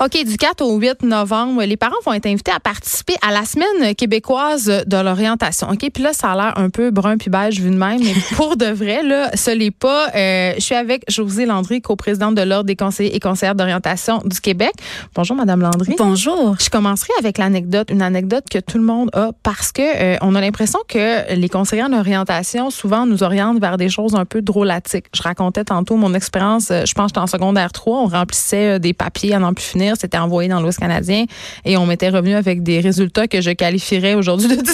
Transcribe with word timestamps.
OK, 0.00 0.24
du 0.24 0.36
4 0.36 0.62
au 0.62 0.76
8 0.76 1.02
novembre, 1.02 1.62
les 1.62 1.76
parents 1.76 1.94
vont 2.04 2.12
être 2.12 2.26
invités 2.26 2.50
à 2.50 2.58
participer 2.58 3.14
à 3.22 3.30
la 3.30 3.44
semaine 3.44 3.94
québécoise 3.94 4.66
de 4.86 4.96
l'orientation. 4.96 5.68
OK, 5.70 5.88
puis 5.92 6.02
là, 6.02 6.12
ça 6.12 6.32
a 6.32 6.36
l'air 6.36 6.58
un 6.58 6.68
peu 6.68 6.90
brun 6.90 7.16
puis 7.16 7.30
beige 7.30 7.60
vu 7.60 7.70
de 7.70 7.76
même, 7.76 8.00
mais 8.02 8.14
pour 8.36 8.56
de 8.56 8.66
vrai, 8.66 9.02
là, 9.02 9.30
ce 9.34 9.50
n'est 9.50 9.70
pas. 9.70 10.08
Euh, 10.14 10.54
je 10.56 10.60
suis 10.60 10.74
avec 10.74 11.04
Josée 11.08 11.46
Landry, 11.46 11.80
coprésidente 11.80 12.34
de 12.34 12.42
l'Ordre 12.42 12.64
des 12.64 12.76
conseillers 12.76 13.14
et 13.14 13.20
conseillères 13.20 13.54
d'orientation 13.54 14.20
du 14.24 14.40
Québec. 14.40 14.72
Bonjour, 15.14 15.36
Madame 15.36 15.60
Landry. 15.60 15.94
Bonjour. 15.96 16.56
Je 16.58 16.70
commencerai 16.70 17.12
avec 17.18 17.38
l'anecdote, 17.38 17.90
une 17.90 18.02
anecdote 18.02 18.44
que 18.50 18.58
tout 18.58 18.78
le 18.78 18.84
monde 18.84 19.10
a 19.12 19.30
parce 19.42 19.70
que 19.70 19.82
euh, 19.82 20.16
on 20.22 20.34
a 20.34 20.40
l'impression 20.40 20.80
que 20.88 21.34
les 21.34 21.48
conseillers 21.48 21.84
en 21.84 21.92
orientation 21.92 22.70
souvent 22.70 23.06
nous 23.06 23.22
orientent 23.22 23.60
vers 23.60 23.76
des 23.76 23.88
choses 23.88 24.14
un 24.14 24.24
peu 24.24 24.42
drôlatiques. 24.42 25.06
Je 25.14 25.22
racontais 25.22 25.64
tantôt 25.64 25.96
mon 25.96 26.14
expérience, 26.14 26.70
euh, 26.70 26.84
je 26.84 26.94
pense 26.94 27.06
que 27.06 27.08
j'étais 27.10 27.20
en 27.20 27.26
secondaire 27.26 27.72
3, 27.72 27.98
on 28.00 28.06
remplissait 28.06 28.80
des 28.80 28.92
papiers 28.92 29.34
à 29.34 29.38
n'en 29.38 29.54
plus 29.54 29.64
finir 29.64 29.83
c'était 29.98 30.18
envoyé 30.18 30.48
dans 30.48 30.60
l'Ouest 30.60 30.78
canadien 30.78 31.24
et 31.64 31.76
on 31.76 31.86
m'était 31.86 32.08
revenu 32.08 32.34
avec 32.34 32.62
des 32.62 32.80
résultats 32.80 33.28
que 33.28 33.40
je 33.40 33.50
qualifierais 33.50 34.14
aujourd'hui 34.14 34.48
de 34.48 34.56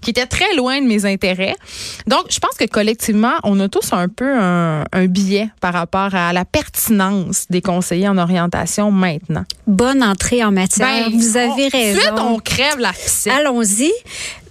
qui 0.00 0.10
étaient 0.10 0.26
très 0.26 0.54
loin 0.56 0.80
de 0.80 0.86
mes 0.86 1.04
intérêts. 1.04 1.54
Donc, 2.06 2.26
je 2.30 2.38
pense 2.38 2.56
que 2.58 2.64
collectivement, 2.64 3.34
on 3.44 3.58
a 3.60 3.68
tous 3.68 3.92
un 3.92 4.08
peu 4.08 4.32
un, 4.36 4.84
biais 5.06 5.48
par 5.60 5.72
rapport 5.74 6.14
à 6.14 6.32
la 6.32 6.44
pertinence 6.44 7.46
des 7.50 7.60
conseillers 7.60 8.08
en 8.08 8.18
orientation 8.18 8.90
maintenant. 8.90 9.44
Bonne 9.66 10.02
entrée 10.02 10.44
en 10.44 10.52
matière. 10.52 11.10
Ben, 11.10 11.16
Vous 11.16 11.36
avez 11.36 11.68
raison. 11.68 12.00
Suite, 12.00 12.12
on 12.18 12.38
crève 12.38 12.78
la 12.78 12.92
Allons-y. 13.30 13.90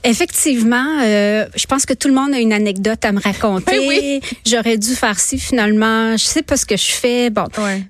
Effectivement, 0.03 0.99
euh, 1.03 1.45
je 1.55 1.65
pense 1.67 1.85
que 1.85 1.93
tout 1.93 2.07
le 2.07 2.15
monde 2.15 2.33
a 2.33 2.39
une 2.39 2.53
anecdote 2.53 3.05
à 3.05 3.11
me 3.11 3.19
raconter. 3.19 3.87
Oui. 3.87 4.19
J'aurais 4.45 4.77
dû 4.77 4.95
faire 4.95 5.19
ci 5.19 5.37
finalement. 5.37 6.13
Je 6.13 6.23
sais 6.23 6.41
pas 6.41 6.57
ce 6.57 6.65
que 6.65 6.75
je 6.75 6.91
fais. 6.91 7.29
Bon, 7.29 7.45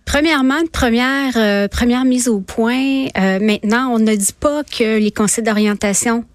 premièrement, 0.05 0.59
première 0.73 1.33
euh, 1.37 1.67
première 1.69 2.03
mise 2.03 2.27
au 2.27 2.41
point. 2.41 3.05
Euh, 3.17 3.39
maintenant, 3.39 3.93
on 3.93 3.99
ne 3.99 4.13
dit 4.13 4.35
pas 4.37 4.63
que 4.63 4.99
les 4.99 5.11
conseils 5.11 5.43
d'orientation 5.43 6.25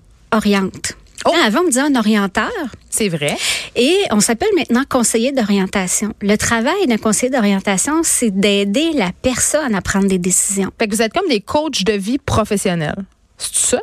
Oh. 1.25 1.33
avant, 1.45 1.61
on 1.61 1.69
disait 1.69 1.81
un 1.81 1.95
orienteur. 1.97 2.51
C'est 2.89 3.09
vrai. 3.09 3.37
Et 3.75 3.97
on 4.11 4.21
s'appelle 4.21 4.49
maintenant 4.57 4.83
conseiller 4.89 5.33
d'orientation. 5.33 6.13
Le 6.21 6.37
travail 6.37 6.87
d'un 6.87 6.99
conseiller 6.99 7.31
d'orientation, 7.31 8.03
c'est 8.05 8.31
d'aider 8.31 8.93
la 8.95 9.11
personne 9.23 9.75
à 9.75 9.81
prendre 9.81 10.07
des 10.07 10.19
décisions. 10.19 10.71
Fait 10.79 10.87
que 10.87 10.95
vous 10.95 11.03
êtes 11.03 11.13
comme 11.13 11.29
des 11.29 11.41
coachs 11.41 11.85
de 11.85 11.93
vie 11.93 12.19
professionnels. 12.19 13.05
C'est 13.39 13.57
ça? 13.57 13.81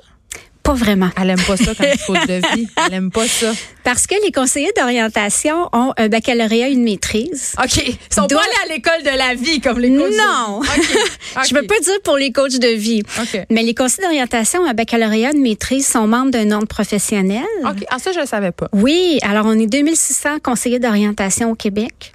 Pas 0.64 0.74
vraiment. 0.74 1.10
Elle 1.22 1.30
aime 1.32 1.42
pas 1.46 1.58
ça 1.58 1.74
quand 1.78 1.84
il 1.92 2.00
faut 2.00 2.14
de 2.14 2.56
vie. 2.56 2.68
Elle 2.88 2.94
aime 2.94 3.12
pas 3.12 3.28
ça. 3.28 3.52
Parce 3.84 4.08
que 4.08 4.16
les 4.24 4.32
conseillers 4.32 4.72
d'orientation 4.78 5.68
ont 5.74 5.94
un 5.98 6.08
baccalauréat, 6.08 6.70
une 6.70 6.84
maîtrise. 6.84 7.54
OK. 7.62 7.78
Ils 7.86 7.98
sont 8.10 8.28
pas 8.28 8.36
allés 8.38 8.72
à 8.72 8.74
l'école 8.74 9.04
de 9.04 9.18
la 9.18 9.36
vie 9.36 9.60
comme 9.60 9.80
les 9.80 9.90
coachs. 9.90 10.14
Non. 10.18 10.62
Je 11.44 11.50
Je 11.50 11.54
peux 11.54 11.68
pas 11.68 11.80
dire 11.80 12.02
pour 12.04 12.16
les 12.18 12.32
coachs 12.32 12.60
de 12.60 12.68
vie. 12.70 13.04
Mais 13.50 13.64
les 13.64 13.76
conseillers 13.76 14.08
d'orientation 14.08 14.62
ont 14.62 14.66
un 14.66 14.74
baccalauréat, 14.74 15.32
une 15.34 15.42
maîtrise, 15.42 15.86
sont 15.86 16.08
membres 16.08 16.32
d'un 16.32 16.50
ordre 16.52 16.68
professionnel. 16.68 17.44
OK. 17.66 17.84
Ah, 17.90 18.00
ça, 18.00 18.14
je 18.14 18.20
le 18.20 18.26
savais 18.26 18.52
pas. 18.52 18.70
Oui. 18.72 19.20
Alors, 19.22 19.46
on 19.46 19.60
est 19.60 19.68
2600 19.68 20.40
conseillers 20.42 20.80
d'orientation 20.80 21.52
au 21.52 21.56
Québec. 21.56 22.14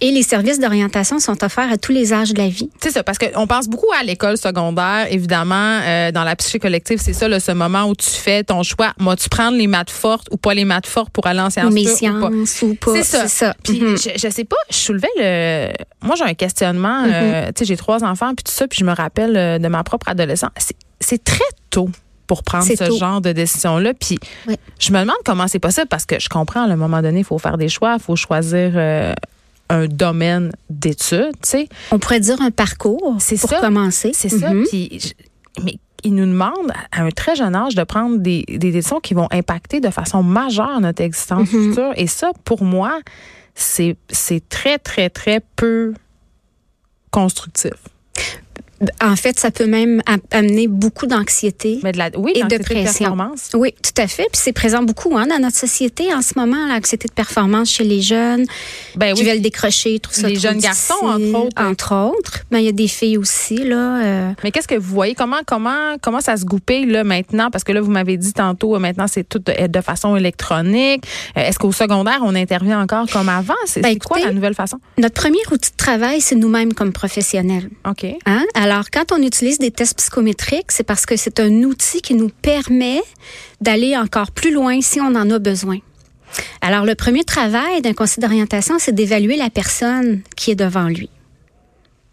Et 0.00 0.12
les 0.12 0.22
services 0.22 0.60
d'orientation 0.60 1.18
sont 1.18 1.42
offerts 1.42 1.72
à 1.72 1.76
tous 1.76 1.90
les 1.90 2.12
âges 2.12 2.32
de 2.32 2.38
la 2.38 2.48
vie. 2.48 2.70
C'est 2.80 2.92
ça, 2.92 3.02
parce 3.02 3.18
qu'on 3.18 3.48
pense 3.48 3.66
beaucoup 3.66 3.90
à 4.00 4.04
l'école 4.04 4.36
secondaire. 4.36 5.08
Évidemment, 5.10 5.80
euh, 5.82 6.12
dans 6.12 6.22
la 6.22 6.36
psyché 6.36 6.60
collective, 6.60 7.00
c'est 7.02 7.12
ça, 7.12 7.26
là, 7.26 7.40
ce 7.40 7.50
moment 7.50 7.86
où 7.86 7.96
tu 7.96 8.08
fais 8.08 8.44
ton 8.44 8.62
choix. 8.62 8.92
Moi, 9.00 9.16
tu 9.16 9.28
prends 9.28 9.50
les 9.50 9.66
maths 9.66 9.90
fortes 9.90 10.28
ou 10.30 10.36
pas 10.36 10.54
les 10.54 10.64
maths 10.64 10.86
fortes 10.86 11.10
pour 11.10 11.26
aller 11.26 11.40
en 11.40 11.50
sciences 11.50 11.72
Mes 11.72 11.84
sciences 11.84 12.62
ou 12.62 12.74
pas. 12.76 13.02
C'est 13.02 13.28
ça. 13.28 13.54
Puis, 13.64 13.80
mhm. 13.80 13.98
je, 13.98 14.10
je, 14.16 14.30
sais 14.30 14.44
pas, 14.44 14.56
je 14.70 14.76
soulevais 14.76 15.08
le... 15.16 15.72
Moi, 16.06 16.14
j'ai 16.16 16.24
un 16.24 16.34
questionnement. 16.34 17.02
Euh, 17.04 17.46
mhm. 17.46 17.52
tu 17.54 17.58
sais, 17.58 17.64
j'ai 17.64 17.76
trois 17.76 18.04
enfants, 18.04 18.34
puis 18.36 18.44
tout 18.44 18.52
ça, 18.52 18.68
puis 18.68 18.78
je 18.78 18.84
me 18.84 18.94
rappelle 18.94 19.36
euh, 19.36 19.58
de 19.58 19.66
ma 19.66 19.82
propre 19.82 20.08
adolescence. 20.08 20.50
C'est 21.00 21.24
très 21.24 21.40
tôt 21.70 21.88
pour 22.28 22.44
prendre 22.44 22.66
ce 22.66 22.98
genre 22.98 23.20
de 23.20 23.32
décision-là. 23.32 23.94
Puis 23.94 24.18
je 24.78 24.92
me 24.92 25.00
demande 25.00 25.16
comment 25.24 25.48
c'est 25.48 25.58
possible 25.58 25.88
parce 25.88 26.04
que 26.04 26.20
je 26.20 26.28
comprends, 26.28 26.68
à 26.68 26.72
un 26.72 26.76
moment 26.76 27.02
donné, 27.02 27.20
il 27.20 27.24
faut 27.24 27.38
faire 27.38 27.56
des 27.56 27.68
choix, 27.68 27.96
il 27.98 28.02
faut 28.02 28.14
choisir 28.14 28.72
un 29.68 29.86
domaine 29.86 30.52
d'études, 30.70 31.32
tu 31.42 31.48
sais. 31.48 31.68
On 31.90 31.98
pourrait 31.98 32.20
dire 32.20 32.40
un 32.40 32.50
parcours 32.50 33.16
c'est 33.18 33.40
pour 33.40 33.54
commencer. 33.60 34.12
C'est 34.14 34.28
ça. 34.28 34.52
Mhm. 34.52 34.64
Puis, 34.68 35.14
mais 35.62 35.78
il 36.04 36.14
nous 36.14 36.26
demande 36.26 36.72
à 36.92 37.02
un 37.02 37.10
très 37.10 37.34
jeune 37.34 37.54
âge 37.54 37.74
de 37.74 37.82
prendre 37.82 38.18
des, 38.18 38.44
des 38.48 38.70
décisions 38.70 39.00
qui 39.00 39.14
vont 39.14 39.28
impacter 39.30 39.80
de 39.80 39.90
façon 39.90 40.22
majeure 40.22 40.80
notre 40.80 41.02
existence 41.02 41.52
mhm. 41.52 41.68
future. 41.68 41.92
Et 41.96 42.06
ça, 42.06 42.30
pour 42.44 42.62
moi, 42.62 43.00
c'est 43.54 43.96
très, 44.48 44.78
très, 44.78 45.10
très 45.10 45.40
peu 45.56 45.94
constructif. 47.10 47.72
En 49.02 49.16
fait, 49.16 49.38
ça 49.38 49.50
peut 49.50 49.66
même 49.66 50.02
amener 50.30 50.68
beaucoup 50.68 51.06
d'anxiété 51.06 51.80
oui, 52.16 52.32
et 52.34 52.44
de 52.44 52.62
pression. 52.62 53.16
De 53.16 53.56
oui, 53.56 53.74
tout 53.82 54.00
à 54.00 54.06
fait. 54.06 54.28
Puis 54.32 54.40
c'est 54.40 54.52
présent 54.52 54.82
beaucoup 54.82 55.16
hein, 55.16 55.26
dans 55.26 55.38
notre 55.40 55.56
société 55.56 56.14
en 56.14 56.22
ce 56.22 56.34
moment, 56.36 56.68
l'anxiété 56.68 57.08
de 57.08 57.12
performance 57.12 57.70
chez 57.70 57.84
les 57.84 58.00
jeunes 58.00 58.46
ben 58.94 59.14
qui 59.14 59.24
veulent 59.24 59.40
décrocher, 59.40 59.98
tout 59.98 60.12
ça. 60.12 60.28
Les 60.28 60.36
jeunes 60.36 60.58
garçons, 60.58 60.94
entre 61.02 61.34
autres. 61.34 61.62
Entre 61.62 61.94
autres. 61.94 62.44
Ben, 62.50 62.58
il 62.58 62.66
y 62.66 62.68
a 62.68 62.72
des 62.72 62.88
filles 62.88 63.18
aussi. 63.18 63.56
là. 63.56 64.02
Euh. 64.02 64.32
Mais 64.44 64.52
qu'est-ce 64.52 64.68
que 64.68 64.76
vous 64.76 64.94
voyez? 64.94 65.14
Comment, 65.14 65.40
comment, 65.44 65.96
comment 66.00 66.20
ça 66.20 66.36
se 66.36 66.44
goupille 66.44 66.86
là, 66.86 67.02
maintenant? 67.02 67.50
Parce 67.50 67.64
que 67.64 67.72
là, 67.72 67.80
vous 67.80 67.90
m'avez 67.90 68.16
dit 68.16 68.32
tantôt, 68.32 68.76
euh, 68.76 68.78
maintenant, 68.78 69.06
c'est 69.08 69.28
tout 69.28 69.40
de, 69.40 69.66
de, 69.66 69.80
façon 69.80 70.14
électronique. 70.16 71.04
Euh, 71.36 71.40
est-ce 71.40 71.58
qu'au 71.58 71.72
secondaire, 71.72 72.20
on 72.22 72.34
intervient 72.34 72.80
encore 72.80 73.06
comme 73.10 73.28
avant? 73.28 73.54
C'est 73.66 73.80
ben, 73.80 73.98
quoi 73.98 74.18
la 74.20 74.32
nouvelle 74.32 74.54
façon? 74.54 74.78
Notre 74.98 75.14
premier 75.14 75.38
outil 75.50 75.70
de 75.70 75.76
travail, 75.76 76.20
c'est 76.20 76.36
nous-mêmes 76.36 76.74
comme 76.74 76.92
professionnels. 76.92 77.70
OK. 77.88 78.06
Hein? 78.26 78.44
Alors, 78.54 78.67
quand 78.90 79.12
on 79.12 79.22
utilise 79.22 79.58
des 79.58 79.70
tests 79.70 79.98
psychométriques, 79.98 80.70
c'est 80.70 80.84
parce 80.84 81.06
que 81.06 81.16
c'est 81.16 81.40
un 81.40 81.62
outil 81.62 82.00
qui 82.02 82.14
nous 82.14 82.28
permet 82.28 83.02
d'aller 83.60 83.96
encore 83.96 84.30
plus 84.30 84.52
loin 84.52 84.80
si 84.80 85.00
on 85.00 85.14
en 85.14 85.30
a 85.30 85.38
besoin. 85.38 85.78
Alors, 86.60 86.84
le 86.84 86.94
premier 86.94 87.24
travail 87.24 87.80
d'un 87.82 87.94
conseil 87.94 88.20
d'orientation, 88.22 88.78
c'est 88.78 88.94
d'évaluer 88.94 89.36
la 89.36 89.50
personne 89.50 90.20
qui 90.36 90.50
est 90.50 90.54
devant 90.54 90.88
lui. 90.88 91.08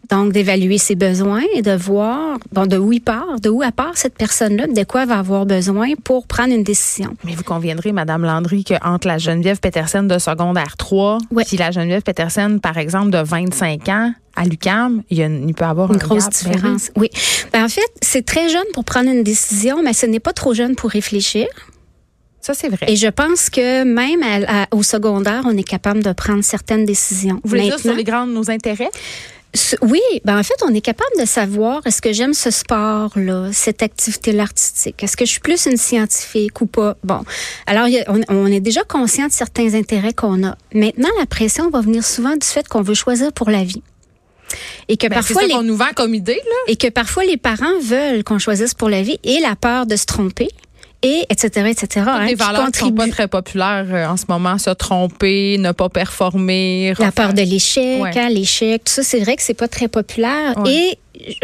Donc, 0.09 0.33
d'évaluer 0.33 0.77
ses 0.77 0.95
besoins 0.95 1.43
et 1.53 1.61
de 1.61 1.71
voir 1.71 2.37
bon, 2.51 2.65
de 2.65 2.77
où 2.77 2.91
il 2.93 3.01
part, 3.01 3.39
de 3.41 3.49
où 3.49 3.63
elle 3.63 3.71
part 3.71 3.97
cette 3.97 4.15
personne-là, 4.15 4.67
de 4.67 4.83
quoi 4.83 5.03
elle 5.03 5.09
va 5.09 5.19
avoir 5.19 5.45
besoin 5.45 5.93
pour 6.03 6.27
prendre 6.27 6.53
une 6.53 6.63
décision. 6.63 7.15
Mais 7.23 7.33
vous 7.33 7.43
conviendrez, 7.43 7.91
Madame 7.91 8.23
Landry, 8.23 8.63
qu'entre 8.63 9.07
la 9.07 9.17
Geneviève 9.17 9.59
Petersen 9.59 10.07
de 10.07 10.19
secondaire 10.19 10.77
3 10.77 11.19
et 11.51 11.57
la 11.57 11.71
Geneviève 11.71 12.03
Petersen, 12.03 12.59
par 12.59 12.77
exemple, 12.77 13.09
de 13.11 13.17
25 13.17 13.89
ans, 13.89 14.13
à 14.35 14.43
l'UCAM, 14.43 15.01
il, 15.09 15.19
y 15.19 15.53
peut 15.53 15.63
avoir 15.63 15.91
une 15.91 15.97
grosse 15.97 16.29
différence. 16.29 16.91
oui. 16.97 17.09
Ben, 17.53 17.63
en 17.63 17.69
fait, 17.69 17.89
c'est 18.01 18.25
très 18.25 18.49
jeune 18.49 18.65
pour 18.73 18.83
prendre 18.83 19.09
une 19.09 19.23
décision, 19.23 19.81
mais 19.81 19.93
ce 19.93 20.05
n'est 20.05 20.19
pas 20.19 20.33
trop 20.33 20.53
jeune 20.53 20.75
pour 20.75 20.89
réfléchir. 20.89 21.47
Ça, 22.41 22.53
c'est 22.53 22.69
vrai. 22.69 22.85
Et 22.87 22.95
je 22.95 23.07
pense 23.07 23.49
que 23.49 23.83
même 23.83 24.21
au 24.71 24.83
secondaire, 24.83 25.43
on 25.45 25.57
est 25.57 25.63
capable 25.63 26.03
de 26.03 26.11
prendre 26.13 26.43
certaines 26.43 26.85
décisions. 26.85 27.39
Vous 27.43 27.49
voulez 27.49 27.63
dire 27.63 27.79
sur 27.79 27.95
les 27.95 28.03
grands 28.03 28.27
nos 28.27 28.51
intérêts? 28.51 28.91
Oui, 29.81 30.01
ben 30.23 30.39
en 30.39 30.43
fait, 30.43 30.55
on 30.63 30.73
est 30.73 30.81
capable 30.81 31.19
de 31.19 31.25
savoir 31.25 31.81
est-ce 31.85 32.01
que 32.01 32.13
j'aime 32.13 32.33
ce 32.33 32.51
sport-là, 32.51 33.49
cette 33.53 33.83
activité-là 33.83 34.43
artistique? 34.43 35.03
Est-ce 35.03 35.17
que 35.17 35.25
je 35.25 35.31
suis 35.31 35.39
plus 35.39 35.65
une 35.65 35.77
scientifique 35.77 36.61
ou 36.61 36.65
pas? 36.65 36.97
Bon, 37.03 37.23
alors 37.65 37.87
on, 38.29 38.45
est 38.47 38.59
déjà 38.59 38.83
conscient 38.83 39.27
de 39.27 39.31
certains 39.31 39.73
intérêts 39.73 40.13
qu'on 40.13 40.45
a. 40.45 40.57
Maintenant, 40.73 41.09
la 41.19 41.25
pression 41.25 41.69
va 41.69 41.81
venir 41.81 42.03
souvent 42.05 42.35
du 42.35 42.45
fait 42.45 42.67
qu'on 42.67 42.81
veut 42.81 42.93
choisir 42.93 43.31
pour 43.33 43.49
la 43.49 43.63
vie. 43.63 43.81
Et 44.87 44.97
que 44.97 45.07
ben, 45.07 45.15
parfois 45.15 45.41
ça 45.41 45.47
les, 45.47 45.63
nous 45.63 45.75
vend 45.75 45.91
comme 45.95 46.13
idée 46.13 46.35
là. 46.35 46.55
Et 46.67 46.75
que 46.75 46.87
parfois 46.89 47.25
les 47.25 47.37
parents 47.37 47.79
veulent 47.81 48.23
qu'on 48.23 48.39
choisisse 48.39 48.73
pour 48.73 48.89
la 48.89 49.01
vie 49.01 49.19
et 49.23 49.39
la 49.39 49.55
peur 49.55 49.85
de 49.85 49.95
se 49.95 50.05
tromper 50.05 50.49
et 51.01 51.25
etc 51.29 51.67
etc. 51.69 52.05
Hein, 52.07 52.25
les 52.25 52.35
valeurs 52.35 52.69
sont 52.73 52.91
pas 52.91 53.07
très 53.07 53.27
populaires 53.27 53.85
euh, 53.89 54.07
en 54.07 54.17
ce 54.17 54.25
moment, 54.29 54.57
se 54.57 54.69
tromper, 54.71 55.57
ne 55.57 55.71
pas 55.71 55.89
performer. 55.89 56.93
La 56.99 57.11
peur 57.11 57.33
de 57.33 57.41
l'échec, 57.41 58.01
hein, 58.15 58.29
l'échec, 58.29 58.83
tout 58.83 58.93
ça, 58.93 59.03
c'est 59.03 59.19
vrai 59.19 59.35
que 59.35 59.41
c'est 59.41 59.53
pas 59.53 59.67
très 59.67 59.87
populaire. 59.87 60.55
Et 60.65 60.97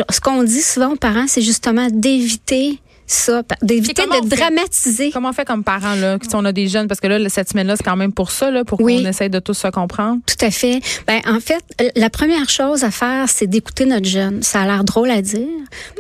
ce 0.10 0.20
qu'on 0.20 0.44
dit 0.44 0.62
souvent 0.62 0.94
aux 0.94 0.98
parents, 0.98 1.28
c'est 1.28 1.42
justement 1.42 1.88
d'éviter 1.92 2.80
ça, 3.14 3.44
d'éviter 3.62 4.04
de 4.04 4.28
dramatiser. 4.28 5.12
comment 5.12 5.30
on 5.30 5.34
fait? 5.34 5.46
comme 5.46 5.64
parents, 5.64 5.96
là, 5.96 6.18
si 6.22 6.36
on 6.36 6.46
a 6.46 6.52
des 6.52 6.68
jeunes, 6.68 6.88
parce 6.88 7.00
que 7.00 7.08
là, 7.08 7.18
cette 7.30 7.50
semaine-là, 7.50 7.76
c'est 7.76 7.84
quand 7.84 7.96
même 7.96 8.14
pour 8.14 8.32
ça, 8.32 8.52
là, 8.52 8.64
pour 8.64 8.78
qu'on 8.78 8.88
essaye 8.88 9.30
de 9.30 9.40
tous 9.40 9.54
se 9.54 9.68
comprendre? 9.68 10.20
Tout 10.26 10.46
à 10.46 10.52
fait. 10.52 10.80
Ben, 11.08 11.22
en 11.28 11.40
fait, 11.40 11.64
la 11.96 12.10
première 12.10 12.50
chose 12.50 12.84
à 12.84 12.92
faire, 12.92 13.28
c'est 13.28 13.48
d'écouter 13.48 13.86
notre 13.86 14.08
jeune. 14.08 14.44
Ça 14.44 14.62
a 14.62 14.66
l'air 14.66 14.84
drôle 14.84 15.10
à 15.12 15.22
dire, 15.22 15.48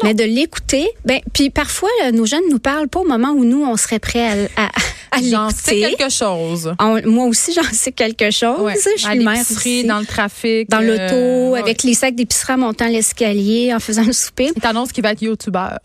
mais 0.03 0.13
de 0.13 0.23
l'écouter. 0.23 0.87
Ben, 1.05 1.19
puis 1.33 1.49
parfois, 1.49 1.89
nos 2.13 2.25
jeunes 2.25 2.43
nous 2.49 2.59
parlent 2.59 2.87
pas 2.87 2.99
au 2.99 3.07
moment 3.07 3.29
où 3.31 3.43
nous, 3.45 3.63
on 3.63 3.75
serait 3.77 3.99
prêts 3.99 4.47
à, 4.55 4.65
à 4.65 5.21
J'en 5.21 5.49
sais 5.49 5.75
l'écouter. 5.75 5.95
quelque 5.97 6.11
chose. 6.11 6.73
On- 6.79 7.01
moi 7.09 7.25
aussi, 7.25 7.53
j'en 7.55 7.63
sais 7.71 7.91
quelque 7.91 8.31
chose. 8.31 8.61
Ouais. 8.61 8.75
Je 8.75 9.07
à 9.07 9.11
suis 9.11 9.23
mère 9.23 9.41
aussi. 9.41 9.83
dans 9.83 9.99
le 9.99 10.05
trafic. 10.05 10.69
Dans 10.69 10.81
euh, 10.81 10.85
l'auto, 11.47 11.53
ouais. 11.53 11.59
avec 11.59 11.83
les 11.83 11.93
sacs 11.93 12.15
d'épicerie 12.15 12.53
en 12.53 12.57
montant 12.59 12.87
l'escalier, 12.87 13.73
en 13.73 13.79
faisant 13.79 14.03
le 14.05 14.13
souper, 14.13 14.51
Il 14.55 14.61
t'annonce 14.61 14.91
qu'il 14.91 15.03
va 15.03 15.11
être 15.11 15.21
youtubeur. 15.21 15.79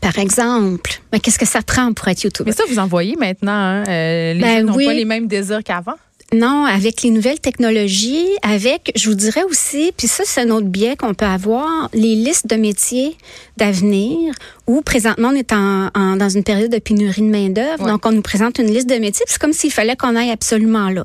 Par 0.00 0.18
exemple. 0.18 1.00
Mais 1.12 1.20
qu'est-ce 1.20 1.38
que 1.38 1.46
ça 1.46 1.62
prend 1.62 1.92
pour 1.92 2.08
être 2.08 2.22
YouTuber? 2.22 2.50
Mais 2.50 2.56
ça, 2.56 2.64
vous 2.68 2.78
en 2.78 2.86
voyez 2.86 3.16
maintenant. 3.16 3.52
Hein? 3.52 3.84
euh, 3.88 4.32
les 4.34 4.40
Ben 4.40 4.56
jeunes 4.58 4.66
n'ont 4.66 4.74
oui. 4.74 4.86
pas 4.86 4.94
les 4.94 5.04
mêmes 5.04 5.26
désirs 5.26 5.62
qu'avant. 5.64 5.94
Non, 6.34 6.66
avec 6.66 7.00
les 7.00 7.08
nouvelles 7.08 7.40
technologies, 7.40 8.26
avec, 8.42 8.92
je 8.94 9.08
vous 9.08 9.14
dirais 9.14 9.44
aussi, 9.44 9.92
puis 9.96 10.06
ça, 10.06 10.24
c'est 10.26 10.42
un 10.42 10.50
autre 10.50 10.66
biais 10.66 10.94
qu'on 10.94 11.14
peut 11.14 11.24
avoir, 11.24 11.88
les 11.94 12.14
listes 12.16 12.46
de 12.46 12.56
métiers 12.56 13.16
d'avenir, 13.56 14.34
où 14.66 14.82
présentement, 14.82 15.28
on 15.32 15.34
est 15.34 15.54
en, 15.54 15.88
en- 15.94 16.16
dans 16.16 16.28
une 16.28 16.44
période 16.44 16.70
de 16.70 16.78
pénurie 16.78 17.22
de 17.22 17.28
main-d'œuvre. 17.30 17.82
Ouais. 17.82 17.90
Donc, 17.90 18.04
on 18.04 18.12
nous 18.12 18.20
présente 18.20 18.58
une 18.58 18.66
liste 18.70 18.90
de 18.90 18.96
métiers, 18.96 19.24
puis 19.24 19.32
c'est 19.32 19.40
comme 19.40 19.54
s'il 19.54 19.72
fallait 19.72 19.96
qu'on 19.96 20.14
aille 20.16 20.30
absolument 20.30 20.90
là. 20.90 21.04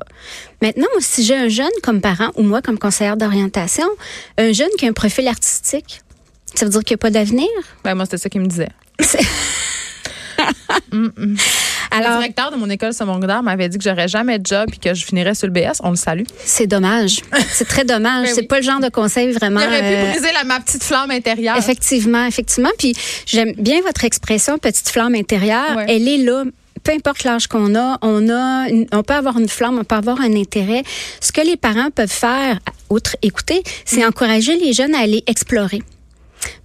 Maintenant, 0.60 0.86
moi, 0.92 1.00
si 1.00 1.24
j'ai 1.24 1.36
un 1.36 1.48
jeune 1.48 1.72
comme 1.82 2.02
parent, 2.02 2.30
ou 2.36 2.42
moi 2.42 2.60
comme 2.60 2.78
conseillère 2.78 3.16
d'orientation, 3.16 3.88
un 4.36 4.52
jeune 4.52 4.68
qui 4.78 4.84
a 4.84 4.90
un 4.90 4.92
profil 4.92 5.26
artistique, 5.26 6.02
ça 6.54 6.64
veut 6.66 6.70
dire 6.70 6.80
qu'il 6.84 6.94
n'y 6.94 6.98
a 6.98 6.98
pas 6.98 7.10
d'avenir? 7.10 7.48
Ben, 7.84 7.94
moi, 7.94 8.04
c'était 8.04 8.18
ça 8.18 8.28
qu'il 8.28 8.40
me 8.40 8.46
disait. 8.46 8.68
le 10.92 11.12
Alors, 11.90 12.18
directeur 12.18 12.50
de 12.50 12.56
mon 12.56 12.68
école 12.70 12.92
secondaire 12.92 13.42
m'avait 13.42 13.68
dit 13.68 13.78
que 13.78 13.84
j'aurais 13.84 14.08
jamais 14.08 14.38
de 14.38 14.46
job 14.46 14.68
et 14.72 14.76
que 14.76 14.94
je 14.94 15.04
finirais 15.04 15.34
sur 15.34 15.46
le 15.46 15.52
BS. 15.52 15.80
On 15.82 15.90
le 15.90 15.96
salue. 15.96 16.24
c'est 16.44 16.66
dommage. 16.66 17.20
C'est 17.52 17.66
très 17.68 17.84
dommage. 17.84 18.24
Ben 18.28 18.34
c'est 18.34 18.40
oui. 18.42 18.46
pas 18.46 18.56
le 18.58 18.62
genre 18.64 18.80
de 18.80 18.88
conseil 18.88 19.32
vraiment. 19.32 19.60
Il 19.60 19.66
aurait 19.66 19.80
pu 19.80 19.94
euh, 19.94 20.10
briser 20.10 20.32
la, 20.32 20.44
ma 20.44 20.60
petite 20.60 20.82
flamme 20.84 21.10
intérieure. 21.10 21.56
Effectivement, 21.56 22.24
effectivement. 22.26 22.70
Puis 22.78 22.94
j'aime 23.26 23.52
bien 23.58 23.80
votre 23.82 24.04
expression 24.04 24.58
petite 24.58 24.88
flamme 24.88 25.14
intérieure. 25.14 25.76
Ouais. 25.76 25.86
Elle 25.88 26.08
est 26.08 26.18
là. 26.18 26.44
Peu 26.82 26.92
importe 26.92 27.24
l'âge 27.24 27.46
qu'on 27.46 27.74
a, 27.76 27.98
on 28.02 28.28
a, 28.28 28.68
une- 28.68 28.86
on 28.92 29.02
peut 29.02 29.14
avoir 29.14 29.38
une 29.38 29.48
flamme, 29.48 29.78
on 29.78 29.84
peut 29.84 29.94
avoir 29.96 30.20
un 30.20 30.34
intérêt. 30.36 30.82
Ce 31.20 31.32
que 31.32 31.40
les 31.40 31.56
parents 31.56 31.90
peuvent 31.90 32.10
faire, 32.10 32.58
outre 32.90 33.16
écouter, 33.22 33.62
c'est 33.84 34.02
Mm. 34.04 34.08
encourager 34.08 34.56
les 34.58 34.72
jeunes 34.74 34.94
à 34.94 34.98
aller 35.00 35.22
explorer. 35.26 35.82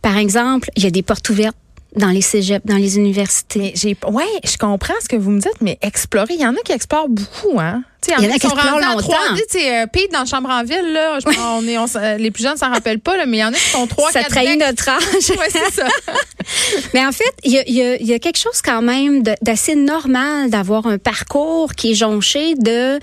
Par 0.02 0.18
exemple, 0.18 0.70
il 0.76 0.84
y 0.84 0.88
a 0.88 0.92
des 0.92 1.04
portes 1.04 1.30
ouvertes 1.30 1.56
dans 1.96 2.10
les 2.10 2.22
cégeps, 2.22 2.66
dans 2.66 2.78
les 2.78 2.98
universités. 2.98 3.72
J'ai 3.76 3.98
ouais, 4.08 4.26
je 4.44 4.58
comprends 4.58 4.94
ce 5.02 5.10
que 5.10 5.16
vous 5.16 5.32
me 5.32 5.40
dites, 5.40 5.62
mais 5.62 5.78
explorer, 5.82 6.36
il 6.36 6.42
y 6.42 6.46
en 6.46 6.54
a 6.54 6.60
qui 6.64 6.72
explorent 6.72 7.10
beaucoup, 7.10 7.60
hein. 7.60 7.84
Il 8.08 8.14
y 8.14 8.28
en 8.28 8.30
a 8.30 8.34
qui 8.34 8.40
qui 8.40 8.48
sont 8.48 8.56
explorent 8.56 8.80
longtemps. 8.80 9.14
3D, 9.14 9.42
tu 9.52 9.60
sais, 9.60 9.82
euh, 9.82 9.86
Pete 9.88 10.12
dans 10.12 10.26
chambre 10.26 10.50
en 10.50 10.64
ville, 10.64 10.94
là. 10.94 11.20
On 11.56 11.68
est, 11.68 11.78
on 11.78 11.86
euh, 11.96 12.18
les 12.18 12.32
plus 12.32 12.44
jeunes 12.44 12.58
s'en 12.58 12.72
rappellent 12.72 13.00
pas, 13.00 13.18
là, 13.18 13.26
mais 13.26 13.38
il 13.38 13.40
y 13.42 13.44
en 13.44 13.50
a 13.50 13.58
qui 13.58 13.70
sont 13.70 13.88
3 13.88 14.12
Ça 14.12 14.22
4 14.22 14.32
trahit 14.32 14.60
notre 14.60 14.90
âge. 14.90 15.04
Ouais, 15.38 15.50
c'est 15.50 15.74
ça. 15.74 15.88
Mais 16.94 17.06
en 17.06 17.12
fait, 17.12 17.34
il 17.44 17.52
y 17.52 17.58
a, 17.60 17.70
y 17.70 17.82
a- 17.82 18.02
y 18.02 18.14
a 18.14 18.20
quelque 18.20 18.38
chose 18.40 18.62
quand 18.64 18.82
même 18.82 19.24
d'assez 19.42 19.76
normal 19.76 20.50
d'avoir 20.50 20.88
un 20.88 20.98
parcours 20.98 21.74
qui 21.76 21.92
est 21.92 21.96
jonché 21.96 22.56
de 22.56 23.00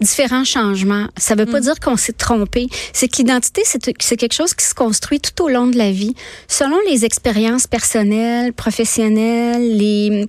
différents 0.00 0.44
changements. 0.44 1.06
Ça 1.16 1.34
veut 1.34 1.46
pas 1.46 1.60
dire 1.60 1.78
qu'on 1.80 1.96
s'est 1.96 2.12
trompé. 2.12 2.68
C'est 2.92 3.08
que 3.08 3.16
l'identité, 3.18 3.62
c'est 3.64 3.82
c'est 4.00 4.16
quelque 4.16 4.34
chose 4.34 4.54
qui 4.54 4.64
se 4.64 4.74
construit 4.74 5.20
tout 5.20 5.42
au 5.44 5.48
long 5.48 5.66
de 5.66 5.76
la 5.76 5.90
vie, 5.90 6.14
selon 6.48 6.76
les 6.88 7.04
expériences 7.04 7.66
personnelles, 7.66 8.52
professionnelles, 8.52 9.76
les 9.76 10.26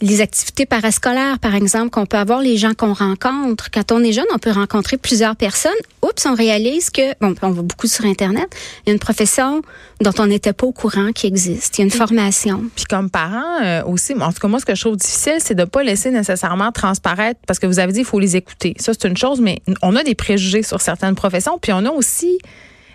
les 0.00 0.20
activités 0.20 0.64
parascolaires, 0.64 1.40
par 1.40 1.56
exemple, 1.56 1.90
qu'on 1.90 2.06
peut 2.06 2.18
avoir, 2.18 2.40
les 2.40 2.56
gens 2.56 2.72
qu'on 2.72 2.92
rencontre. 2.92 3.68
Quand 3.72 3.90
on 3.90 4.04
est 4.04 4.12
jeune, 4.12 4.26
on 4.32 4.38
peut 4.38 4.52
rencontrer 4.52 4.96
plusieurs 4.96 5.34
personnes. 5.34 5.72
Oups, 6.02 6.24
on 6.24 6.34
réalise 6.36 6.90
que, 6.90 7.14
bon, 7.20 7.34
on 7.42 7.50
va 7.50 7.62
beaucoup 7.62 7.88
sur 7.88 8.04
Internet, 8.04 8.46
il 8.86 8.90
y 8.90 8.90
a 8.90 8.92
une 8.92 9.00
profession 9.00 9.60
dont 10.00 10.12
on 10.20 10.26
n'était 10.28 10.52
pas 10.52 10.68
au 10.68 10.72
courant 10.72 11.10
qui 11.12 11.26
existe. 11.26 11.78
Il 11.78 11.80
y 11.80 11.82
a 11.82 11.86
une 11.86 11.90
formation. 11.90 12.27
Puis 12.74 12.84
comme 12.84 13.10
parent 13.10 13.62
euh, 13.62 13.82
aussi, 13.84 14.14
en 14.14 14.32
tout 14.32 14.40
cas 14.40 14.48
moi 14.48 14.60
ce 14.60 14.64
que 14.66 14.74
je 14.74 14.80
trouve 14.80 14.96
difficile, 14.96 15.36
c'est 15.38 15.54
de 15.54 15.64
pas 15.64 15.82
laisser 15.82 16.10
nécessairement 16.10 16.72
transparaître 16.72 17.40
parce 17.46 17.58
que 17.58 17.66
vous 17.66 17.78
avez 17.78 17.92
dit 17.92 18.00
il 18.00 18.04
faut 18.04 18.18
les 18.20 18.36
écouter. 18.36 18.74
Ça 18.78 18.92
c'est 18.92 19.08
une 19.08 19.16
chose, 19.16 19.40
mais 19.40 19.58
on 19.82 19.96
a 19.96 20.02
des 20.02 20.14
préjugés 20.14 20.62
sur 20.62 20.80
certaines 20.80 21.14
professions, 21.14 21.58
puis 21.60 21.72
on 21.72 21.84
a 21.84 21.90
aussi 21.90 22.38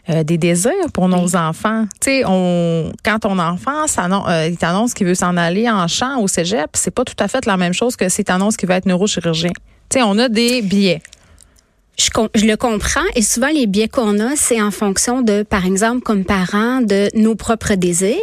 euh, 0.10 0.24
des 0.24 0.38
désirs 0.38 0.92
pour 0.94 1.08
nos 1.08 1.36
enfants. 1.36 1.86
Tu 2.02 2.10
sais, 2.12 2.24
on 2.26 2.92
quand 3.06 3.20
ton 3.20 3.40
enfant 3.40 3.88
s'annon- 3.88 4.28
euh, 4.28 4.48
il 4.48 4.58
t'annonce 4.58 4.94
qu'il 4.94 5.08
veut 5.08 5.16
s'en 5.16 5.38
aller 5.38 5.70
en 5.70 5.88
champ 5.88 6.20
au 6.20 6.28
cégep, 6.28 6.72
c'est 6.74 6.92
pas 6.92 7.06
tout 7.06 7.16
à 7.20 7.28
fait 7.28 7.46
la 7.46 7.56
même 7.58 7.74
chose 7.74 7.96
que 7.96 8.10
s'il 8.10 8.26
t'annonce 8.26 8.58
qu'il 8.58 8.68
va 8.68 8.76
être 8.76 8.86
neurochirurgien. 8.86 9.52
Tu 9.90 10.00
sais, 10.00 10.04
on 10.04 10.18
a 10.18 10.28
des 10.28 10.62
billets. 10.62 11.02
Je, 11.96 12.46
le 12.46 12.56
comprends 12.56 13.04
et 13.16 13.22
souvent 13.22 13.50
les 13.50 13.68
biais 13.68 13.88
qu'on 13.88 14.20
a, 14.20 14.36
c'est 14.36 14.60
en 14.60 14.72
fonction 14.72 15.22
de, 15.22 15.44
par 15.44 15.64
exemple, 15.66 16.02
comme 16.02 16.26
parents, 16.26 16.82
de 16.82 17.08
nos 17.16 17.36
propres 17.36 17.76
désirs 17.76 18.18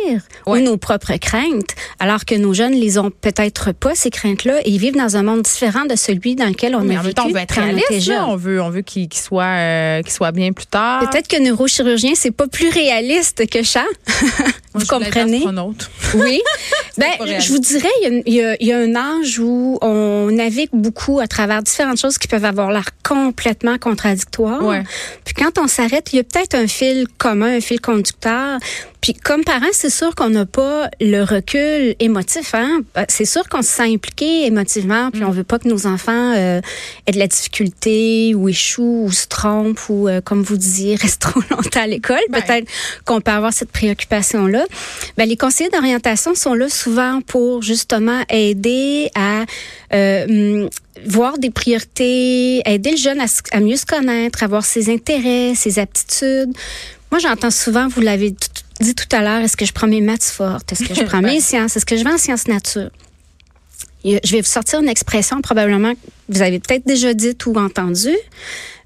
Ouais. 0.46 0.58
ou 0.60 0.62
nos 0.64 0.76
propres 0.76 1.16
craintes, 1.18 1.74
alors 2.00 2.24
que 2.24 2.34
nos 2.34 2.52
jeunes 2.52 2.72
les 2.72 2.98
ont 2.98 3.10
peut-être 3.10 3.70
pas 3.72 3.94
ces 3.94 4.10
craintes-là 4.10 4.60
et 4.64 4.70
ils 4.70 4.78
vivent 4.78 4.96
dans 4.96 5.16
un 5.16 5.22
monde 5.22 5.42
différent 5.42 5.84
de 5.84 5.94
celui 5.94 6.34
dans 6.34 6.46
lequel 6.46 6.74
on 6.74 6.80
mais 6.80 6.96
a 6.96 7.00
vécu 7.02 7.14
temps, 7.14 7.26
on 7.26 7.32
veut 7.32 7.36
être 7.38 7.54
réaliste. 7.60 8.08
là. 8.08 8.26
On 8.26 8.36
veut, 8.36 8.60
on 8.60 8.70
veut 8.70 8.82
qu'il 8.82 9.08
qu'il 9.08 9.20
soit, 9.20 9.44
euh, 9.44 10.02
qu'il 10.02 10.12
soit 10.12 10.32
bien 10.32 10.52
plus 10.52 10.66
tard. 10.66 11.08
Peut-être 11.08 11.28
que 11.28 11.40
neurochirurgien, 11.40 12.12
c'est 12.16 12.30
pas 12.32 12.48
plus 12.48 12.68
réaliste 12.70 13.48
que 13.48 13.62
chat. 13.62 13.84
Vous 14.74 14.80
je 14.82 14.86
comprenez? 14.86 15.44
Oui. 16.14 16.40
ben, 16.98 17.06
je 17.40 17.52
vous 17.52 17.58
dirais, 17.58 17.88
il 18.02 18.04
y, 18.04 18.06
a, 18.06 18.22
il 18.26 18.34
y 18.34 18.42
a- 18.42 18.56
il 18.60 18.66
y 18.68 18.72
a 18.72 18.78
un 18.78 18.94
âge 18.94 19.38
où 19.40 19.78
on 19.82 20.30
navigue 20.30 20.70
beaucoup 20.72 21.18
à 21.20 21.26
travers 21.26 21.60
différentes 21.62 21.98
choses 21.98 22.18
qui 22.18 22.28
peuvent 22.28 22.44
avoir 22.44 22.70
l'air 22.70 22.86
complètement 23.02 23.59
contradictoires. 23.78 24.62
Ouais. 24.62 24.82
Puis 25.24 25.34
quand 25.34 25.58
on 25.58 25.66
s'arrête, 25.66 26.12
il 26.12 26.16
y 26.16 26.20
a 26.20 26.24
peut-être 26.24 26.54
un 26.54 26.66
fil 26.66 27.06
commun, 27.18 27.56
un 27.56 27.60
fil 27.60 27.80
conducteur. 27.80 28.58
Puis 29.00 29.14
comme 29.14 29.44
parents, 29.44 29.66
c'est 29.72 29.90
sûr 29.90 30.14
qu'on 30.14 30.28
n'a 30.30 30.44
pas 30.46 30.90
le 31.00 31.22
recul 31.22 31.94
émotif. 32.00 32.54
Hein? 32.54 32.80
Euh, 32.98 33.04
C'est 33.08 33.24
sûr 33.24 33.48
qu'on 33.48 33.62
se 33.62 33.68
sent 33.68 33.94
impliqué 33.94 34.44
émotivement, 34.46 35.10
puis 35.10 35.24
on 35.24 35.30
veut 35.30 35.44
pas 35.44 35.58
que 35.58 35.68
nos 35.68 35.86
enfants 35.86 36.34
euh, 36.36 36.60
aient 37.06 37.12
de 37.12 37.18
la 37.18 37.26
difficulté 37.26 38.34
ou 38.34 38.48
échouent 38.48 39.04
ou 39.06 39.10
se 39.12 39.26
trompent 39.26 39.88
ou, 39.88 40.08
euh, 40.08 40.20
comme 40.20 40.42
vous 40.42 40.56
disiez, 40.56 40.94
restent 41.00 41.22
trop 41.22 41.40
longtemps 41.50 41.80
à 41.82 41.86
l'école. 41.86 42.20
Ben. 42.28 42.42
Peut-être 42.42 42.68
qu'on 43.04 43.20
peut 43.20 43.30
avoir 43.30 43.52
cette 43.52 43.72
préoccupation-là. 43.72 44.64
Ben, 45.16 45.26
les 45.28 45.36
conseillers 45.36 45.70
d'orientation 45.70 46.34
sont 46.34 46.54
là 46.54 46.68
souvent 46.68 47.20
pour 47.26 47.62
justement 47.62 48.22
aider 48.28 49.10
à 49.14 49.44
euh, 49.94 50.62
hum, 50.64 50.70
voir 51.06 51.38
des 51.38 51.50
priorités, 51.50 52.60
aider 52.66 52.90
le 52.90 52.96
jeune 52.98 53.20
à, 53.20 53.26
à 53.52 53.60
mieux 53.60 53.76
se 53.76 53.86
connaître, 53.86 54.42
à 54.42 54.46
voir 54.46 54.64
ses 54.64 54.90
intérêts, 54.92 55.54
ses 55.54 55.78
aptitudes. 55.78 56.52
Moi, 57.10 57.18
j'entends 57.18 57.50
souvent, 57.50 57.88
vous 57.88 58.00
l'avez 58.02 58.32
t- 58.32 58.46
dit 58.80 58.94
tout 58.94 59.08
à 59.14 59.20
l'heure, 59.22 59.40
est-ce 59.40 59.56
que 59.56 59.64
je 59.64 59.72
prends 59.72 59.86
mes 59.88 60.00
maths 60.00 60.24
fortes? 60.24 60.72
Est-ce 60.72 60.84
que 60.84 60.94
je 60.94 61.02
prends 61.02 61.20
mes 61.22 61.40
sciences? 61.40 61.76
Est-ce 61.76 61.86
que 61.86 61.96
je 61.96 62.04
vais 62.04 62.12
en 62.12 62.18
sciences 62.18 62.46
nature? 62.48 62.90
Je 64.04 64.18
vais 64.32 64.40
vous 64.40 64.46
sortir 64.48 64.80
une 64.80 64.88
expression 64.88 65.42
probablement 65.42 65.92
que 65.94 65.98
vous 66.30 66.40
avez 66.40 66.58
peut-être 66.58 66.86
déjà 66.86 67.12
dite 67.12 67.44
ou 67.44 67.54
entendue. 67.56 68.16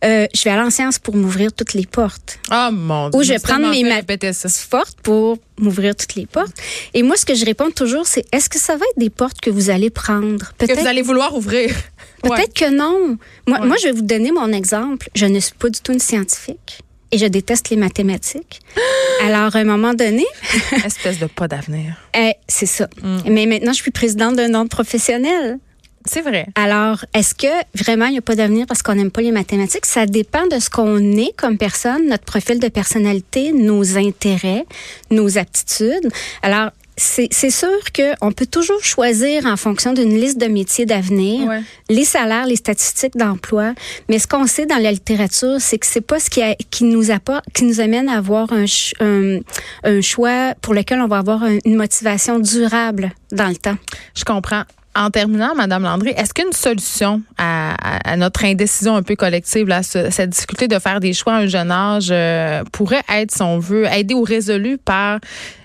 Euh, 0.05 0.27
je 0.35 0.43
vais 0.43 0.51
aller 0.51 0.63
en 0.67 0.71
sciences 0.71 0.99
pour 0.99 1.15
m'ouvrir 1.15 1.53
toutes 1.53 1.73
les 1.73 1.87
portes 1.87 2.39
Oh 2.53 2.69
mon 2.73 3.09
dieu. 3.11 3.21
Ou 3.21 3.23
je 3.23 3.29
vais 3.33 3.39
prendre 3.39 3.71
mes 3.71 3.83
fait 3.85 3.89
ma- 3.89 3.95
répéter 3.95 4.33
ça. 4.33 4.49
fortes 4.49 4.99
pour 5.03 5.39
m'ouvrir 5.59 5.95
toutes 5.95 6.17
les 6.17 6.27
portes. 6.27 6.53
Et 6.95 7.03
moi, 7.05 7.17
ce 7.17 7.25
que 7.25 7.35
je 7.35 7.45
réponds 7.45 7.71
toujours, 7.71 8.07
c'est 8.07 8.25
est-ce 8.33 8.51
que 8.51 8.59
ça 8.59 8.77
va 8.77 8.85
être 8.91 8.99
des 8.99 9.09
portes 9.09 9.41
que 9.41 9.51
vous 9.51 9.71
allez 9.71 9.89
prendre? 9.89 10.53
Que 10.59 10.79
vous 10.79 10.87
allez 10.87 11.01
vouloir 11.03 11.35
ouvrir. 11.37 11.71
Peut-être 12.23 12.39
Ouais. 12.39 12.49
que 12.69 12.71
non. 12.75 13.17
Moi, 13.47 13.61
Ouais. 13.61 13.67
moi, 13.67 13.77
je 13.81 13.85
vais 13.87 13.93
vous 13.93 14.03
donner 14.03 14.33
mon 14.33 14.53
exemple. 14.53 15.09
Je 15.15 15.27
ne 15.27 15.39
suis 15.39 15.55
pas 15.55 15.71
du 15.71 15.79
tout 15.81 15.93
une 15.93 16.01
scientifique 16.01 16.81
et 17.13 17.19
je 17.19 17.27
déteste 17.27 17.71
les 17.71 17.77
mathématiques. 17.77 18.61
Alors, 19.23 19.55
à 19.57 19.59
un 19.59 19.65
moment 19.65 19.95
donné, 19.95 20.25
Espèce 20.85 21.19
de 21.19 21.27
pas 21.27 21.49
d'avenir. 21.49 21.95
eh, 22.17 22.33
c'est 22.49 22.67
ça. 22.67 22.89
Mm. 23.03 23.19
Mais 23.31 23.47
maintenant, 23.47 23.73
je 23.73 23.81
suis 23.83 23.91
présidente 23.91 24.37
d'un 24.37 24.53
ordre 24.55 24.71
professionnel. 24.71 25.59
C'est 26.07 26.21
vrai. 26.21 26.47
Alors, 26.55 27.05
est-ce 27.15 27.35
que 27.35 27.47
vraiment 27.83 28.05
il 28.07 28.13
n'y 28.13 28.19
a 28.19 28.23
pas 28.23 28.35
d'avenir 28.35 28.67
parce 28.67 28.83
qu'on 28.83 28.95
n'aime 28.95 29.11
pas 29.11 29.23
les 29.23 29.33
mathématiques? 29.33 29.87
Ça 29.87 30.05
dépend 30.05 30.47
de 30.49 30.59
ce 30.59 30.69
qu'on 30.69 30.99
est 31.17 31.35
comme 31.35 31.57
personne, 31.57 32.09
notre 32.09 32.25
profil 32.25 32.59
de 32.61 32.69
personnalité, 32.69 33.53
nos 33.53 33.97
intérêts, 33.97 34.67
nos 35.11 35.39
aptitudes. 35.39 36.11
Alors, 36.43 36.73
c'est 36.97 37.51
sûr 37.51 37.69
qu'on 37.95 38.31
peut 38.33 38.47
toujours 38.47 38.83
choisir 38.85 39.47
en 39.47 39.57
fonction 39.57 39.93
d'une 39.93 40.17
liste 40.19 40.39
de 40.39 40.47
métiers 40.47 40.87
d'avenir, 40.87 41.49
Ouais. 41.49 41.61
les 41.91 42.05
salaires, 42.05 42.47
les 42.47 42.57
statistiques 42.57 43.17
d'emploi. 43.17 43.75
Mais 44.09 44.19
ce 44.19 44.27
qu'on 44.27 44.47
sait 44.47 44.67
dans 44.67 44.77
la 44.79 44.93
littérature, 44.93 45.57
c'est 45.59 45.79
que 45.79 45.87
c'est 45.87 46.01
pas 46.01 46.21
ce 46.21 46.31
qui, 46.31 46.43
a- 46.43 46.55
qui 46.71 46.85
nous 46.85 47.11
apporte, 47.11 47.45
qui 47.53 47.65
nous 47.65 47.81
amène 47.81 48.09
à 48.09 48.19
avoir 48.19 48.53
un, 48.53 48.65
un, 49.01 49.41
un 49.85 50.01
choix 50.01 50.55
pour 50.63 50.75
lequel 50.75 51.01
on 51.01 51.09
va 51.09 51.19
avoir 51.19 51.43
un- 51.43 51.59
une 51.65 51.77
motivation 51.77 52.39
durable 52.39 53.13
dans 53.33 53.49
le 53.49 53.57
temps. 53.57 53.77
Je 54.17 54.25
comprends. 54.25 54.63
En 54.97 55.11
terminant, 55.11 55.55
Madame 55.57 55.83
Landry, 55.83 56.11
est-ce 56.17 56.33
qu'une 56.33 56.53
solution 56.53 57.21
à, 57.37 58.17
notre 58.17 58.45
indécision 58.45 58.95
un 58.95 59.03
peu 59.03 59.17
collective, 59.17 59.67
là, 59.67 59.83
ce- 59.83 60.09
cette 60.11 60.31
difficulté 60.31 60.69
de 60.69 60.79
faire 60.79 61.01
des 61.01 61.13
choix 61.13 61.33
à 61.33 61.37
un 61.39 61.47
jeune 61.49 61.73
âge, 61.73 62.09
euh, 62.13 62.63
pourrait 62.71 63.03
être, 63.13 63.33
si 63.33 63.43
on 63.43 63.59
veut, 63.59 63.87
aider 63.87 64.15
ou 64.15 64.23
résolu 64.23 64.79
par 64.79 65.19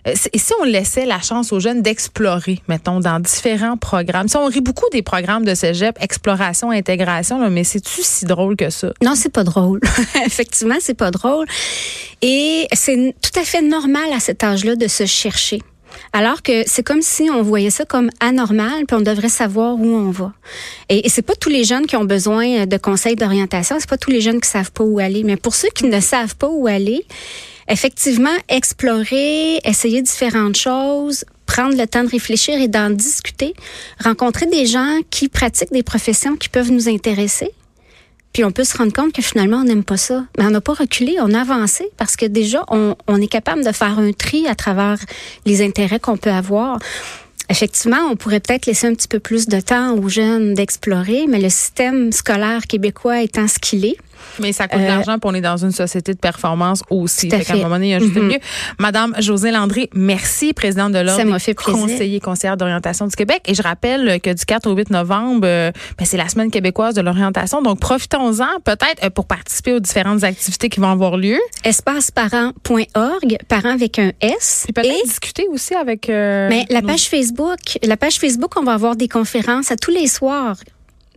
euh, 0.07 0.13
si 0.15 0.51
on 0.59 0.63
laissait 0.63 1.05
la 1.05 1.21
chance 1.21 1.53
aux 1.53 1.59
jeunes 1.59 1.83
d'explorer, 1.83 2.59
mettons, 2.67 2.99
dans 3.01 3.19
différents 3.19 3.77
programmes? 3.77 4.27
Si 4.27 4.35
on 4.37 4.45
rit 4.47 4.61
beaucoup 4.61 4.87
des 4.91 5.03
programmes 5.03 5.45
de 5.45 5.53
cégep, 5.53 5.95
exploration, 6.01 6.71
intégration, 6.71 7.39
là, 7.39 7.51
mais 7.51 7.63
c'est-tu 7.63 8.01
si 8.01 8.25
drôle 8.25 8.55
que 8.55 8.71
ça? 8.71 8.91
Non, 9.03 9.13
c'est 9.15 9.31
pas 9.31 9.43
drôle. 9.43 9.79
Effectivement, 10.25 10.77
c'est 10.79 10.95
pas 10.97 11.11
drôle. 11.11 11.45
Et 12.23 12.65
c'est 12.73 13.13
tout 13.21 13.39
à 13.39 13.43
fait 13.43 13.61
normal 13.61 14.05
à 14.15 14.19
cet 14.19 14.43
âge-là 14.43 14.75
de 14.75 14.87
se 14.87 15.05
chercher. 15.05 15.61
Alors 16.13 16.41
que 16.41 16.63
c'est 16.65 16.83
comme 16.83 17.01
si 17.01 17.29
on 17.29 17.41
voyait 17.41 17.69
ça 17.69 17.85
comme 17.85 18.09
anormal, 18.19 18.85
puis 18.87 18.97
on 18.97 19.01
devrait 19.01 19.29
savoir 19.29 19.75
où 19.75 19.85
on 19.85 20.11
va. 20.11 20.33
Et, 20.89 21.05
et 21.05 21.09
c'est 21.09 21.21
pas 21.21 21.35
tous 21.35 21.49
les 21.49 21.63
jeunes 21.63 21.85
qui 21.85 21.95
ont 21.95 22.05
besoin 22.05 22.65
de 22.65 22.77
conseils 22.77 23.15
d'orientation, 23.15 23.77
c'est 23.79 23.89
pas 23.89 23.97
tous 23.97 24.11
les 24.11 24.21
jeunes 24.21 24.41
qui 24.41 24.49
savent 24.49 24.71
pas 24.71 24.83
où 24.83 24.99
aller, 24.99 25.23
mais 25.23 25.37
pour 25.37 25.55
ceux 25.55 25.69
qui 25.69 25.85
ne 25.85 25.99
savent 25.99 26.35
pas 26.35 26.47
où 26.47 26.67
aller, 26.67 27.05
effectivement, 27.67 28.35
explorer, 28.49 29.59
essayer 29.63 30.01
différentes 30.01 30.57
choses, 30.57 31.25
prendre 31.45 31.75
le 31.75 31.87
temps 31.87 32.03
de 32.03 32.09
réfléchir 32.09 32.59
et 32.59 32.67
d'en 32.67 32.89
discuter, 32.89 33.53
rencontrer 34.03 34.45
des 34.45 34.65
gens 34.65 34.99
qui 35.09 35.29
pratiquent 35.29 35.71
des 35.71 35.83
professions 35.83 36.35
qui 36.35 36.49
peuvent 36.49 36.71
nous 36.71 36.89
intéresser. 36.89 37.51
Puis 38.33 38.43
on 38.43 38.51
peut 38.51 38.63
se 38.63 38.77
rendre 38.77 38.93
compte 38.93 39.13
que 39.13 39.21
finalement, 39.21 39.57
on 39.57 39.63
n'aime 39.63 39.83
pas 39.83 39.97
ça. 39.97 40.25
Mais 40.37 40.45
on 40.45 40.51
n'a 40.51 40.61
pas 40.61 40.73
reculé, 40.73 41.17
on 41.19 41.33
a 41.33 41.41
avancé 41.41 41.89
parce 41.97 42.15
que 42.15 42.25
déjà, 42.25 42.63
on, 42.69 42.95
on 43.07 43.21
est 43.21 43.27
capable 43.27 43.65
de 43.65 43.71
faire 43.71 43.97
un 43.99 44.11
tri 44.11 44.47
à 44.47 44.55
travers 44.55 44.99
les 45.45 45.63
intérêts 45.63 45.99
qu'on 45.99 46.17
peut 46.17 46.31
avoir. 46.31 46.79
Effectivement, 47.49 48.07
on 48.11 48.15
pourrait 48.15 48.39
peut-être 48.39 48.67
laisser 48.67 48.85
un 48.85 48.93
petit 48.93 49.07
peu 49.07 49.19
plus 49.19 49.47
de 49.47 49.59
temps 49.59 49.97
aux 49.97 50.07
jeunes 50.07 50.53
d'explorer, 50.53 51.25
mais 51.27 51.39
le 51.39 51.49
système 51.49 52.11
scolaire 52.11 52.67
québécois 52.67 53.23
étant 53.23 53.47
ce 53.47 53.57
qu'il 53.57 53.85
est, 53.85 53.97
mais 54.39 54.53
ça 54.53 54.67
coûte 54.67 54.79
de 54.79 54.85
Euh, 54.85 54.87
l'argent, 54.87 55.13
puis 55.19 55.29
on 55.29 55.33
est 55.33 55.41
dans 55.41 55.57
une 55.57 55.71
société 55.71 56.13
de 56.13 56.19
performance 56.19 56.83
aussi. 56.89 57.27
Tout 57.29 57.35
à 57.35 57.39
Fait 57.39 57.45
qu'à 57.45 57.53
un 57.53 57.57
moment 57.57 57.69
donné, 57.75 57.87
il 57.87 57.91
y 57.91 57.93
a 57.95 57.99
juste 57.99 58.15
Mhm. 58.15 58.27
mieux. 58.27 58.39
Madame 58.79 59.15
José 59.19 59.51
Landry, 59.51 59.89
merci, 59.93 60.53
présidente 60.53 60.91
de 60.91 60.97
Ça 60.97 61.03
l'Ordre 61.03 61.33
des 61.33 61.39
fait 61.39 61.53
plaisir. 61.53 61.73
conseillers 61.73 62.15
et 62.17 62.19
conseillères 62.19 62.57
d'orientation 62.57 63.07
du 63.07 63.15
Québec. 63.15 63.41
Et 63.47 63.53
je 63.53 63.61
rappelle 63.61 64.19
que 64.21 64.31
du 64.33 64.45
4 64.45 64.67
au 64.67 64.73
8 64.75 64.89
novembre, 64.89 65.41
euh, 65.45 65.71
ben, 65.97 66.05
c'est 66.05 66.17
la 66.17 66.27
semaine 66.29 66.51
québécoise 66.51 66.95
de 66.95 67.01
l'orientation. 67.01 67.61
Donc, 67.61 67.79
profitons-en 67.79 68.59
peut-être 68.63 69.03
euh, 69.03 69.09
pour 69.09 69.25
participer 69.27 69.73
aux 69.73 69.79
différentes 69.79 70.23
activités 70.23 70.69
qui 70.69 70.79
vont 70.79 70.91
avoir 70.91 71.17
lieu. 71.17 71.37
espaceparent.org, 71.63 73.37
parents 73.47 73.69
avec 73.73 73.99
un 73.99 74.11
S. 74.21 74.63
Puis 74.65 74.73
peut-être 74.73 75.05
discuter 75.05 75.47
aussi 75.51 75.73
avec... 75.75 76.07
mais 76.09 76.65
la 76.69 76.81
nos- 76.81 76.87
page 76.87 77.07
Facebook, 77.09 77.59
la 77.83 77.97
page 77.97 78.15
Facebook, 78.19 78.53
on 78.59 78.63
va 78.63 78.73
avoir 78.73 78.95
des 78.95 79.07
conférences 79.07 79.71
à 79.71 79.75
tous 79.75 79.91
les 79.91 80.07
soirs. 80.07 80.55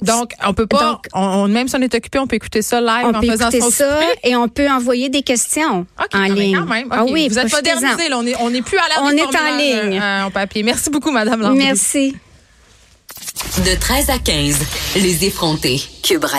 Donc, 0.07 0.33
on 0.45 0.55
peut 0.55 0.67
pas... 0.67 0.93
Donc- 0.93 1.07
on, 1.15 1.21
on- 1.21 1.49
même 1.49 1.69
si 1.69 1.77
on 1.77 1.81
est 1.81 1.95
occupé, 1.95 2.19
on 2.19 2.27
peut 2.27 2.37
écouter 2.37 2.63
ça 2.63 2.81
live 2.81 3.05
On 3.07 3.15
en 3.15 3.21
peut 3.21 3.27
faisant 3.27 3.49
écouter 3.51 3.61
son 3.61 3.71
ça 3.71 4.01
et 4.23 4.37
on 4.37 4.49
peut 4.49 4.69
envoyer 4.69 5.09
des 5.09 5.23
questions 5.23 5.87
en 5.99 6.05
ah, 6.13 6.29
ligne. 6.29 6.57
quand 6.57 6.67
même. 6.67 6.89
Ah 6.91 7.05
oui, 7.05 7.29
Vous 7.29 7.39
êtes 7.39 7.51
là. 7.51 7.97
On 8.15 8.27
est, 8.27 8.37
on 8.41 8.53
est 8.53 8.63
plus 8.63 8.79
à 8.79 8.89
l'heure 8.89 9.03
On 9.03 9.11
est 9.11 9.23
en 9.23 9.57
ligne. 9.57 10.01
euh, 10.01 10.25
en 10.25 10.31
papier. 10.31 10.63
Merci 10.63 10.91
beaucoup, 10.91 11.11
Madame 11.11 11.41
Landry. 11.41 11.59
Merci. 11.59 12.17
De 13.65 13.79
13 13.79 14.11
à 14.11 14.19
15, 14.19 14.57
les 14.97 15.25
effrontés. 15.25 15.81
Cube. 16.03 16.25